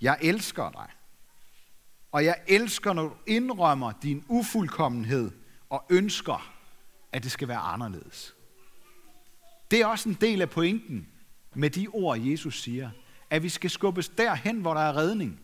jeg 0.02 0.18
elsker 0.22 0.72
dig. 0.72 0.88
Og 2.12 2.26
jeg 2.26 2.42
elsker, 2.48 2.94
når 2.94 3.04
du 3.04 3.14
indrømmer 3.28 3.92
din 4.04 4.26
ufuldkommenhed 4.28 5.32
og 5.70 5.86
ønsker, 5.90 6.54
at 7.12 7.24
det 7.24 7.32
skal 7.32 7.48
være 7.48 7.58
anderledes. 7.58 8.36
Det 9.72 9.82
er 9.82 9.86
også 9.86 10.10
en 10.10 10.18
del 10.22 10.42
af 10.42 10.50
pointen 10.50 11.08
med 11.54 11.70
de 11.70 11.88
ord, 11.88 12.20
Jesus 12.20 12.62
siger. 12.62 12.90
At 13.32 13.44
vi 13.44 13.50
skal 13.50 13.70
skubbes 13.70 14.10
derhen, 14.10 14.62
hvor 14.62 14.74
der 14.74 14.82
er 14.82 14.98
redning. 14.98 15.40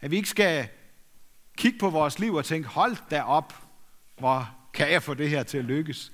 At 0.00 0.10
vi 0.10 0.16
ikke 0.16 0.28
skal 0.28 0.68
kigge 1.56 1.78
på 1.78 1.90
vores 1.90 2.18
liv 2.18 2.34
og 2.34 2.44
tænke, 2.44 2.68
hold 2.68 2.96
da 3.10 3.22
op, 3.22 3.54
hvor 4.18 4.56
kan 4.74 4.90
jeg 4.90 5.02
få 5.02 5.14
det 5.14 5.30
her 5.30 5.42
til 5.42 5.58
at 5.58 5.64
lykkes. 5.64 6.12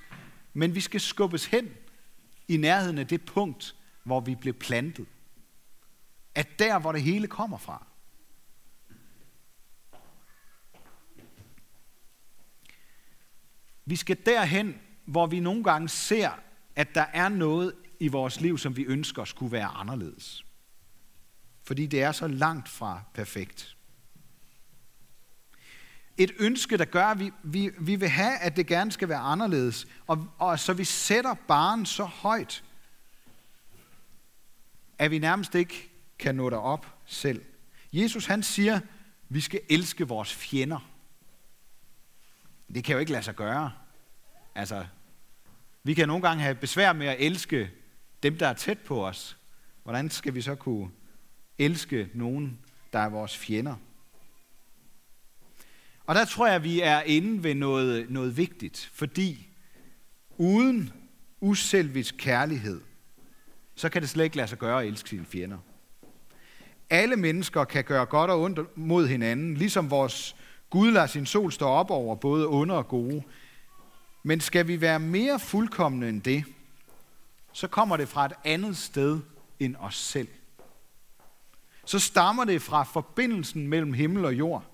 Men 0.53 0.75
vi 0.75 0.79
skal 0.81 1.01
skubbes 1.01 1.45
hen 1.45 1.69
i 2.47 2.57
nærheden 2.57 2.97
af 2.97 3.07
det 3.07 3.25
punkt, 3.25 3.75
hvor 4.03 4.19
vi 4.19 4.35
blev 4.35 4.53
plantet. 4.53 5.07
At 6.35 6.59
der, 6.59 6.79
hvor 6.79 6.91
det 6.91 7.01
hele 7.01 7.27
kommer 7.27 7.57
fra. 7.57 7.85
Vi 13.85 13.95
skal 13.95 14.17
derhen, 14.25 14.81
hvor 15.05 15.27
vi 15.27 15.39
nogle 15.39 15.63
gange 15.63 15.89
ser, 15.89 16.31
at 16.75 16.95
der 16.95 17.05
er 17.13 17.29
noget 17.29 17.73
i 17.99 18.07
vores 18.07 18.41
liv, 18.41 18.57
som 18.57 18.77
vi 18.77 18.83
ønsker 18.83 19.25
skulle 19.25 19.51
være 19.51 19.67
anderledes. 19.67 20.45
Fordi 21.63 21.87
det 21.87 22.01
er 22.01 22.11
så 22.11 22.27
langt 22.27 22.69
fra 22.69 23.01
perfekt. 23.13 23.75
Et 26.17 26.31
ønske, 26.39 26.77
der 26.77 26.85
gør, 26.85 27.05
at 27.05 27.19
vi, 27.19 27.31
vi, 27.43 27.71
vi 27.79 27.95
vil 27.95 28.09
have, 28.09 28.37
at 28.37 28.55
det 28.55 28.67
gerne 28.67 28.91
skal 28.91 29.09
være 29.09 29.19
anderledes, 29.19 29.87
og, 30.07 30.27
og 30.37 30.59
så 30.59 30.73
vi 30.73 30.83
sætter 30.83 31.33
barn 31.33 31.85
så 31.85 32.03
højt, 32.03 32.63
at 34.97 35.11
vi 35.11 35.19
nærmest 35.19 35.55
ikke 35.55 35.89
kan 36.19 36.35
nå 36.35 36.49
derop 36.49 36.85
selv. 37.05 37.45
Jesus 37.93 38.25
han 38.25 38.43
siger, 38.43 38.79
vi 39.29 39.41
skal 39.41 39.61
elske 39.69 40.07
vores 40.07 40.33
fjender. 40.33 40.89
Det 42.73 42.83
kan 42.83 42.93
jo 42.93 42.99
ikke 42.99 43.11
lade 43.11 43.23
sig 43.23 43.35
gøre. 43.35 43.71
Altså, 44.55 44.85
vi 45.83 45.93
kan 45.93 46.07
nogle 46.07 46.27
gange 46.27 46.43
have 46.43 46.55
besvær 46.55 46.93
med 46.93 47.07
at 47.07 47.15
elske 47.19 47.71
dem, 48.23 48.37
der 48.37 48.47
er 48.47 48.53
tæt 48.53 48.79
på 48.79 49.05
os. 49.05 49.37
Hvordan 49.83 50.09
skal 50.09 50.35
vi 50.35 50.41
så 50.41 50.55
kunne 50.55 50.89
elske 51.57 52.09
nogen, 52.13 52.59
der 52.93 52.99
er 52.99 53.09
vores 53.09 53.37
fjender? 53.37 53.75
Og 56.05 56.15
der 56.15 56.25
tror 56.25 56.47
jeg, 56.47 56.63
vi 56.63 56.81
er 56.81 57.01
inde 57.01 57.43
ved 57.43 57.55
noget, 57.55 58.09
noget 58.09 58.37
vigtigt, 58.37 58.89
fordi 58.93 59.49
uden 60.37 60.93
uselvisk 61.41 62.15
kærlighed, 62.17 62.81
så 63.75 63.89
kan 63.89 64.01
det 64.01 64.09
slet 64.09 64.23
ikke 64.23 64.35
lade 64.35 64.47
sig 64.47 64.57
gøre 64.57 64.81
at 64.81 64.87
elske 64.87 65.09
sine 65.09 65.25
fjender. 65.25 65.57
Alle 66.89 67.15
mennesker 67.15 67.63
kan 67.63 67.83
gøre 67.83 68.05
godt 68.05 68.31
og 68.31 68.41
ondt 68.41 68.77
mod 68.77 69.07
hinanden, 69.07 69.53
ligesom 69.55 69.89
vores 69.89 70.35
Gud 70.69 70.91
lader 70.91 71.07
sin 71.07 71.25
sol 71.25 71.51
stå 71.51 71.65
op 71.65 71.91
over 71.91 72.15
både 72.15 72.47
onde 72.47 72.77
og 72.77 72.87
gode. 72.87 73.23
Men 74.23 74.41
skal 74.41 74.67
vi 74.67 74.81
være 74.81 74.99
mere 74.99 75.39
fuldkommende 75.39 76.09
end 76.09 76.21
det, 76.21 76.43
så 77.59 77.67
kommer 77.67 77.97
det 77.97 78.09
fra 78.09 78.25
et 78.25 78.33
andet 78.43 78.77
sted 78.77 79.21
end 79.59 79.75
os 79.75 79.95
selv. 79.95 80.27
Så 81.85 81.99
stammer 81.99 82.45
det 82.45 82.61
fra 82.61 82.83
forbindelsen 82.83 83.67
mellem 83.67 83.93
himmel 83.93 84.25
og 84.25 84.33
jord, 84.33 84.65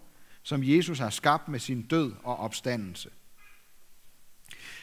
som 0.43 0.63
Jesus 0.63 0.99
har 0.99 1.09
skabt 1.09 1.47
med 1.47 1.59
sin 1.59 1.81
død 1.81 2.13
og 2.23 2.37
opstandelse. 2.37 3.09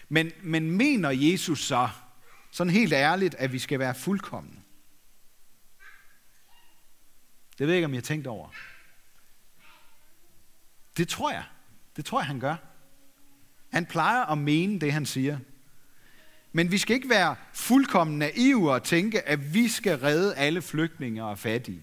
Men, 0.08 0.32
men 0.42 0.70
mener 0.70 1.10
Jesus 1.10 1.64
så, 1.64 1.88
sådan 2.50 2.72
helt 2.72 2.92
ærligt, 2.92 3.34
at 3.34 3.52
vi 3.52 3.58
skal 3.58 3.78
være 3.78 3.94
fuldkommende? 3.94 4.60
Det 7.58 7.66
ved 7.66 7.68
jeg 7.68 7.76
ikke, 7.76 7.84
om 7.84 7.94
jeg 7.94 7.98
har 8.00 8.02
tænkt 8.02 8.26
over. 8.26 8.48
Det 10.96 11.08
tror 11.08 11.30
jeg. 11.30 11.44
Det 11.96 12.04
tror 12.04 12.20
jeg, 12.20 12.26
han 12.26 12.40
gør. 12.40 12.56
Han 13.72 13.86
plejer 13.86 14.24
at 14.24 14.38
mene 14.38 14.80
det, 14.80 14.92
han 14.92 15.06
siger. 15.06 15.38
Men 16.52 16.70
vi 16.70 16.78
skal 16.78 16.96
ikke 16.96 17.10
være 17.10 17.36
fuldkommen 17.52 18.18
naive 18.18 18.72
og 18.72 18.82
tænke, 18.82 19.28
at 19.28 19.54
vi 19.54 19.68
skal 19.68 19.98
redde 19.98 20.34
alle 20.34 20.62
flygtninge 20.62 21.24
og 21.24 21.38
fattige 21.38 21.82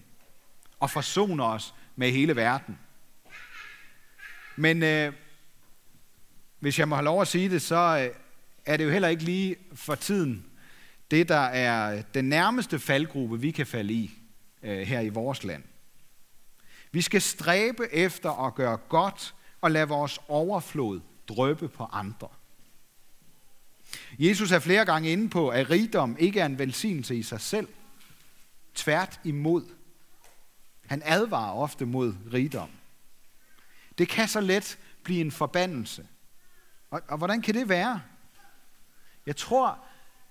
og 0.80 0.90
forsone 0.90 1.44
os 1.44 1.74
med 1.96 2.10
hele 2.10 2.36
verden. 2.36 2.78
Men 4.56 4.82
øh, 4.82 5.12
hvis 6.58 6.78
jeg 6.78 6.88
må 6.88 6.94
have 6.94 7.04
lov 7.04 7.20
at 7.20 7.28
sige 7.28 7.50
det, 7.50 7.62
så 7.62 7.76
øh, 7.76 8.16
er 8.66 8.76
det 8.76 8.84
jo 8.84 8.90
heller 8.90 9.08
ikke 9.08 9.24
lige 9.24 9.56
for 9.74 9.94
tiden 9.94 10.46
det, 11.10 11.28
der 11.28 11.40
er 11.40 12.02
den 12.02 12.24
nærmeste 12.24 12.78
faldgruppe, 12.78 13.40
vi 13.40 13.50
kan 13.50 13.66
falde 13.66 13.92
i 13.92 14.10
øh, 14.62 14.78
her 14.78 15.00
i 15.00 15.08
vores 15.08 15.44
land. 15.44 15.62
Vi 16.92 17.00
skal 17.00 17.22
stræbe 17.22 17.94
efter 17.94 18.46
at 18.46 18.54
gøre 18.54 18.76
godt 18.76 19.34
og 19.60 19.70
lade 19.70 19.88
vores 19.88 20.18
overflod 20.28 21.00
drøbe 21.28 21.68
på 21.68 21.84
andre. 21.92 22.28
Jesus 24.18 24.52
er 24.52 24.58
flere 24.58 24.84
gange 24.84 25.12
inde 25.12 25.28
på, 25.28 25.48
at 25.48 25.70
rigdom 25.70 26.16
ikke 26.18 26.40
er 26.40 26.46
en 26.46 26.58
velsignelse 26.58 27.16
i 27.16 27.22
sig 27.22 27.40
selv. 27.40 27.68
Tvært 28.74 29.20
imod. 29.24 29.64
Han 30.86 31.02
advarer 31.04 31.52
ofte 31.52 31.86
mod 31.86 32.14
rigdom. 32.32 32.70
Det 33.98 34.08
kan 34.08 34.28
så 34.28 34.40
let 34.40 34.78
blive 35.02 35.20
en 35.20 35.30
forbandelse. 35.30 36.06
Og, 36.90 37.02
og 37.08 37.18
hvordan 37.18 37.42
kan 37.42 37.54
det 37.54 37.68
være? 37.68 38.02
Jeg 39.26 39.36
tror, 39.36 39.78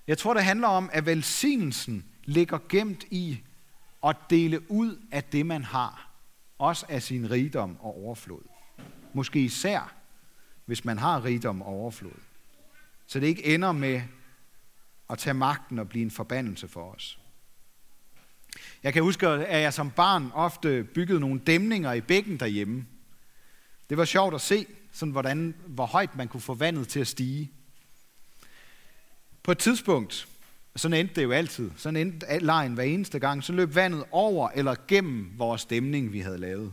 jeg 0.06 0.18
tror, 0.18 0.34
det 0.34 0.44
handler 0.44 0.68
om, 0.68 0.90
at 0.92 1.06
velsignelsen 1.06 2.04
ligger 2.24 2.58
gemt 2.68 3.04
i 3.10 3.40
at 4.06 4.16
dele 4.30 4.70
ud 4.70 4.98
af 5.12 5.24
det, 5.24 5.46
man 5.46 5.64
har. 5.64 6.10
Også 6.58 6.86
af 6.88 7.02
sin 7.02 7.30
rigdom 7.30 7.76
og 7.80 8.04
overflod. 8.04 8.42
Måske 9.12 9.40
især, 9.40 9.94
hvis 10.64 10.84
man 10.84 10.98
har 10.98 11.24
rigdom 11.24 11.62
og 11.62 11.68
overflod. 11.68 12.29
Så 13.10 13.20
det 13.20 13.26
ikke 13.26 13.54
ender 13.54 13.72
med 13.72 14.02
at 15.10 15.18
tage 15.18 15.34
magten 15.34 15.78
og 15.78 15.88
blive 15.88 16.02
en 16.02 16.10
forbandelse 16.10 16.68
for 16.68 16.92
os. 16.92 17.18
Jeg 18.82 18.92
kan 18.92 19.02
huske, 19.02 19.28
at 19.28 19.62
jeg 19.62 19.74
som 19.74 19.90
barn 19.90 20.30
ofte 20.34 20.84
byggede 20.84 21.20
nogle 21.20 21.40
dæmninger 21.40 21.92
i 21.92 22.00
bækken 22.00 22.40
derhjemme. 22.40 22.86
Det 23.90 23.96
var 23.96 24.04
sjovt 24.04 24.34
at 24.34 24.40
se, 24.40 24.66
sådan 24.92 25.12
hvordan, 25.12 25.54
hvor 25.66 25.86
højt 25.86 26.16
man 26.16 26.28
kunne 26.28 26.40
få 26.40 26.54
vandet 26.54 26.88
til 26.88 27.00
at 27.00 27.06
stige. 27.06 27.50
På 29.42 29.52
et 29.52 29.58
tidspunkt, 29.58 30.28
Sådan 30.76 30.96
endte 31.00 31.14
det 31.14 31.22
jo 31.22 31.32
altid. 31.32 31.70
Sådan 31.76 31.96
endte 31.96 32.38
lejen 32.38 32.74
hver 32.74 32.84
eneste 32.84 33.18
gang. 33.18 33.44
Så 33.44 33.52
løb 33.52 33.74
vandet 33.74 34.04
over 34.10 34.48
eller 34.48 34.74
gennem 34.88 35.32
vores 35.38 35.64
dæmning, 35.64 36.12
vi 36.12 36.20
havde 36.20 36.38
lavet. 36.38 36.72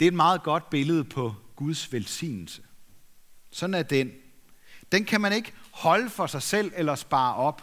Det 0.00 0.06
er 0.06 0.10
et 0.10 0.16
meget 0.16 0.42
godt 0.42 0.70
billede 0.70 1.04
på 1.04 1.34
Guds 1.56 1.92
velsignelse. 1.92 2.62
Sådan 3.56 3.74
er 3.74 3.82
den. 3.82 4.12
Den 4.92 5.04
kan 5.04 5.20
man 5.20 5.32
ikke 5.32 5.52
holde 5.70 6.10
for 6.10 6.26
sig 6.26 6.42
selv 6.42 6.72
eller 6.74 6.94
spare 6.94 7.34
op. 7.34 7.62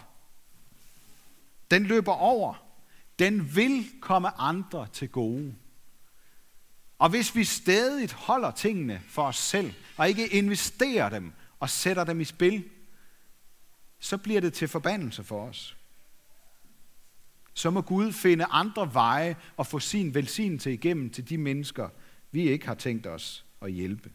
Den 1.71 1.83
løber 1.83 2.11
over. 2.13 2.65
Den 3.19 3.55
vil 3.55 3.89
komme 4.01 4.39
andre 4.39 4.87
til 4.93 5.09
gode. 5.09 5.55
Og 6.99 7.09
hvis 7.09 7.35
vi 7.35 7.43
stadig 7.43 8.11
holder 8.11 8.51
tingene 8.51 9.01
for 9.07 9.23
os 9.23 9.37
selv, 9.37 9.73
og 9.97 10.09
ikke 10.09 10.27
investerer 10.27 11.09
dem 11.09 11.33
og 11.59 11.69
sætter 11.69 12.03
dem 12.03 12.21
i 12.21 12.25
spil, 12.25 12.69
så 13.99 14.17
bliver 14.17 14.41
det 14.41 14.53
til 14.53 14.67
forbandelse 14.67 15.23
for 15.23 15.47
os. 15.47 15.77
Så 17.53 17.69
må 17.69 17.81
Gud 17.81 18.11
finde 18.11 18.45
andre 18.45 18.93
veje 18.93 19.35
og 19.57 19.67
få 19.67 19.79
sin 19.79 20.13
velsignelse 20.13 20.73
igennem 20.73 21.09
til 21.09 21.29
de 21.29 21.37
mennesker, 21.37 21.89
vi 22.31 22.49
ikke 22.49 22.67
har 22.67 22.75
tænkt 22.75 23.07
os 23.07 23.45
at 23.61 23.71
hjælpe. 23.71 24.11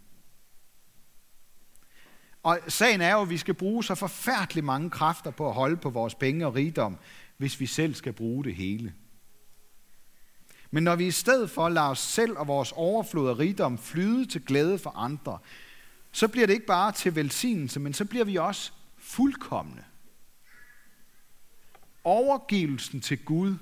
Og 2.43 2.59
sagen 2.69 3.01
er 3.01 3.13
jo, 3.13 3.23
at 3.23 3.31
vi 3.31 3.37
skal 3.37 3.55
bruge 3.55 3.85
så 3.85 3.95
forfærdeligt 3.95 4.67
mange 4.67 4.91
kræfter 4.91 5.31
på 5.31 5.49
at 5.49 5.55
holde 5.55 5.77
på 5.77 5.91
vores 5.91 6.15
penge 6.15 6.47
og 6.47 6.55
rigdom, 6.55 6.99
hvis 7.37 7.61
vi 7.61 7.67
selv 7.67 7.95
skal 7.95 8.13
bruge 8.13 8.45
det 8.45 8.55
hele. 8.55 8.95
Men 10.71 10.83
når 10.83 10.97
vi 10.97 11.07
i 11.07 11.11
stedet 11.11 11.51
for 11.51 11.69
lader 11.69 11.89
os 11.89 11.99
selv 11.99 12.39
og 12.39 12.47
vores 12.47 12.73
overflod 12.73 13.29
af 13.29 13.39
rigdom 13.39 13.79
flyde 13.79 14.27
til 14.27 14.45
glæde 14.45 14.79
for 14.79 14.91
andre, 14.91 15.39
så 16.13 16.29
bliver 16.29 16.47
det 16.47 16.55
ikke 16.55 16.67
bare 16.67 16.93
til 16.93 17.15
velsignelse, 17.15 17.81
men 17.81 17.95
så 17.95 18.05
bliver 18.05 18.25
vi 18.25 18.37
også 18.37 18.73
fuldkommende. 18.99 19.85
Overgivelsen 22.05 23.01
til 23.01 23.25
Gud 23.25 23.57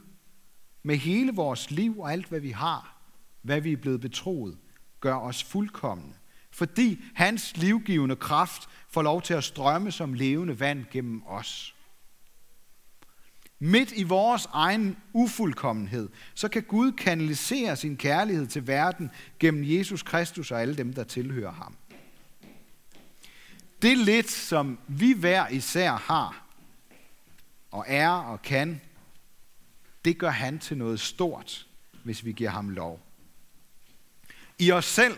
med 0.83 0.97
hele 0.97 1.33
vores 1.33 1.71
liv 1.71 2.00
og 2.00 2.12
alt, 2.12 2.26
hvad 2.26 2.40
vi 2.40 2.50
har, 2.50 2.97
hvad 3.42 3.61
vi 3.61 3.73
er 3.73 3.76
blevet 3.76 4.00
betroet, 4.00 4.59
gør 5.00 5.14
os 5.14 5.45
fuldkommende. 5.45 6.14
Fordi 6.56 7.04
hans 7.14 7.56
livgivende 7.56 8.16
kraft 8.16 8.68
får 8.88 9.02
lov 9.02 9.22
til 9.22 9.34
at 9.34 9.44
strømme 9.44 9.92
som 9.92 10.14
levende 10.14 10.60
vand 10.60 10.84
gennem 10.90 11.22
os. 11.26 11.75
Midt 13.58 13.92
i 13.92 14.02
vores 14.02 14.48
egen 14.52 14.96
ufuldkommenhed, 15.12 16.08
så 16.34 16.48
kan 16.48 16.62
Gud 16.62 16.92
kanalisere 16.92 17.76
sin 17.76 17.96
kærlighed 17.96 18.46
til 18.46 18.66
verden 18.66 19.10
gennem 19.38 19.64
Jesus 19.64 20.02
Kristus 20.02 20.50
og 20.50 20.62
alle 20.62 20.76
dem, 20.76 20.92
der 20.92 21.04
tilhører 21.04 21.52
ham. 21.52 21.76
Det 23.82 23.98
lidt, 23.98 24.30
som 24.30 24.78
vi 24.88 25.12
hver 25.12 25.48
især 25.48 25.92
har, 25.92 26.46
og 27.70 27.84
er 27.88 28.10
og 28.10 28.42
kan, 28.42 28.80
det 30.04 30.18
gør 30.18 30.30
han 30.30 30.58
til 30.58 30.78
noget 30.78 31.00
stort, 31.00 31.66
hvis 32.04 32.25
vi 32.25 32.32
giver 32.32 32.50
ham 32.50 32.68
lov. 32.68 33.00
I 34.58 34.72
os 34.72 34.84
selv, 34.84 35.16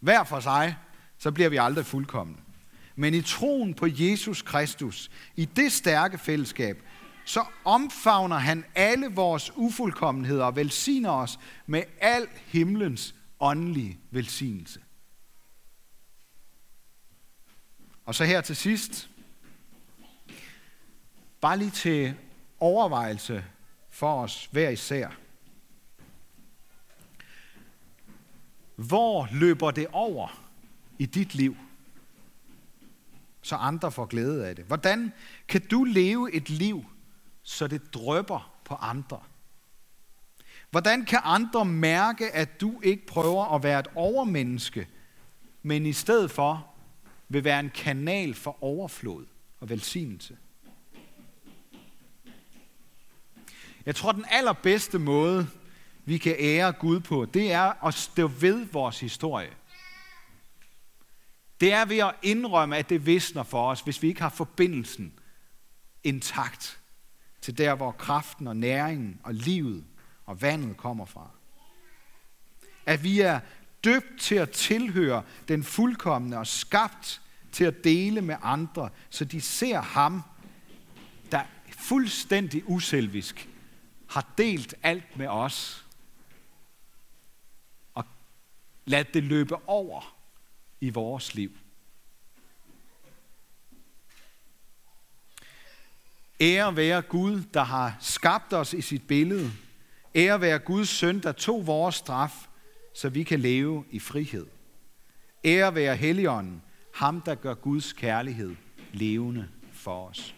hver 0.00 0.24
for 0.24 0.40
sig, 0.40 0.76
så 1.18 1.32
bliver 1.32 1.48
vi 1.48 1.56
aldrig 1.56 1.86
fuldkommende. 1.86 2.40
Men 2.96 3.14
i 3.14 3.22
troen 3.22 3.74
på 3.74 3.86
Jesus 3.90 4.42
Kristus, 4.42 5.10
i 5.36 5.44
det 5.44 5.72
stærke 5.72 6.18
fællesskab, 6.18 6.82
så 7.24 7.44
omfavner 7.64 8.36
han 8.36 8.64
alle 8.74 9.06
vores 9.06 9.52
ufuldkommenheder 9.56 10.44
og 10.44 10.56
velsigner 10.56 11.10
os 11.10 11.38
med 11.66 11.82
al 12.00 12.28
himlens 12.46 13.14
åndelige 13.40 13.98
velsignelse. 14.10 14.80
Og 18.04 18.14
så 18.14 18.24
her 18.24 18.40
til 18.40 18.56
sidst, 18.56 19.10
bare 21.40 21.58
lige 21.58 21.70
til 21.70 22.14
overvejelse 22.60 23.44
for 23.90 24.22
os 24.22 24.48
hver 24.52 24.68
især. 24.68 25.08
Hvor 28.88 29.28
løber 29.32 29.70
det 29.70 29.86
over 29.92 30.42
i 30.98 31.06
dit 31.06 31.34
liv, 31.34 31.56
så 33.42 33.56
andre 33.56 33.92
får 33.92 34.06
glæde 34.06 34.46
af 34.46 34.56
det? 34.56 34.64
Hvordan 34.64 35.12
kan 35.48 35.60
du 35.60 35.84
leve 35.84 36.32
et 36.32 36.50
liv, 36.50 36.84
så 37.42 37.66
det 37.66 37.94
drøber 37.94 38.52
på 38.64 38.74
andre? 38.74 39.20
Hvordan 40.70 41.04
kan 41.04 41.20
andre 41.24 41.64
mærke, 41.64 42.30
at 42.30 42.60
du 42.60 42.80
ikke 42.80 43.06
prøver 43.06 43.54
at 43.54 43.62
være 43.62 43.80
et 43.80 43.88
overmenneske, 43.94 44.88
men 45.62 45.86
i 45.86 45.92
stedet 45.92 46.30
for 46.30 46.66
vil 47.28 47.44
være 47.44 47.60
en 47.60 47.70
kanal 47.70 48.34
for 48.34 48.64
overflod 48.64 49.26
og 49.60 49.68
velsignelse? 49.68 50.36
Jeg 53.86 53.96
tror, 53.96 54.12
den 54.12 54.24
allerbedste 54.30 54.98
måde, 54.98 55.48
vi 56.04 56.18
kan 56.18 56.36
ære 56.38 56.72
Gud 56.72 57.00
på, 57.00 57.24
det 57.24 57.52
er 57.52 57.86
at 57.86 57.94
stå 57.94 58.26
ved 58.26 58.64
vores 58.64 59.00
historie. 59.00 59.50
Det 61.60 61.72
er 61.72 61.84
ved 61.84 61.98
at 61.98 62.14
indrømme, 62.22 62.76
at 62.76 62.88
det 62.88 63.06
visner 63.06 63.42
for 63.42 63.70
os, 63.70 63.80
hvis 63.80 64.02
vi 64.02 64.08
ikke 64.08 64.20
har 64.20 64.28
forbindelsen 64.28 65.12
intakt 66.04 66.80
til 67.40 67.58
der, 67.58 67.74
hvor 67.74 67.92
kraften 67.92 68.46
og 68.46 68.56
næringen 68.56 69.20
og 69.22 69.34
livet 69.34 69.84
og 70.26 70.42
vandet 70.42 70.76
kommer 70.76 71.04
fra. 71.04 71.30
At 72.86 73.04
vi 73.04 73.20
er 73.20 73.40
døbt 73.84 74.20
til 74.20 74.34
at 74.34 74.50
tilhøre 74.50 75.22
den 75.48 75.64
fuldkommende 75.64 76.38
og 76.38 76.46
skabt 76.46 77.20
til 77.52 77.64
at 77.64 77.84
dele 77.84 78.20
med 78.20 78.36
andre, 78.42 78.90
så 79.10 79.24
de 79.24 79.40
ser 79.40 79.80
ham, 79.80 80.22
der 81.32 81.42
fuldstændig 81.78 82.62
uselvisk 82.66 83.48
har 84.08 84.32
delt 84.38 84.74
alt 84.82 85.16
med 85.16 85.26
os, 85.26 85.86
lad 88.84 89.04
det 89.04 89.24
løbe 89.24 89.68
over 89.68 90.16
i 90.80 90.90
vores 90.90 91.34
liv. 91.34 91.56
Ære 96.40 96.76
være 96.76 97.02
Gud, 97.02 97.42
der 97.54 97.62
har 97.62 97.96
skabt 98.00 98.52
os 98.52 98.72
i 98.72 98.80
sit 98.80 99.06
billede. 99.06 99.50
Ære 100.14 100.40
være 100.40 100.58
Guds 100.58 100.88
søn, 100.88 101.22
der 101.22 101.32
tog 101.32 101.66
vores 101.66 101.94
straf, 101.94 102.48
så 102.94 103.08
vi 103.08 103.22
kan 103.22 103.40
leve 103.40 103.84
i 103.90 103.98
frihed. 103.98 104.46
Ære 105.44 105.74
være 105.74 105.96
Helligånden, 105.96 106.62
ham 106.94 107.20
der 107.20 107.34
gør 107.34 107.54
Guds 107.54 107.92
kærlighed 107.92 108.56
levende 108.92 109.48
for 109.72 110.08
os. 110.08 110.34